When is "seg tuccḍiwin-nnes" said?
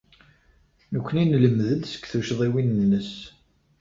1.87-3.11